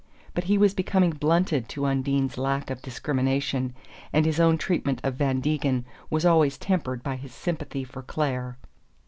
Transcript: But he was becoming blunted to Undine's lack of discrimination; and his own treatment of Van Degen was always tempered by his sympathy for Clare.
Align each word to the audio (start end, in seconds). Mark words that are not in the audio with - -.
But 0.33 0.45
he 0.45 0.57
was 0.57 0.73
becoming 0.73 1.11
blunted 1.11 1.69
to 1.69 1.85
Undine's 1.85 2.35
lack 2.35 2.71
of 2.71 2.81
discrimination; 2.81 3.75
and 4.11 4.25
his 4.25 4.39
own 4.39 4.57
treatment 4.57 4.99
of 5.03 5.13
Van 5.13 5.41
Degen 5.41 5.85
was 6.09 6.25
always 6.25 6.57
tempered 6.57 7.03
by 7.03 7.17
his 7.17 7.35
sympathy 7.35 7.83
for 7.83 8.01
Clare. 8.01 8.57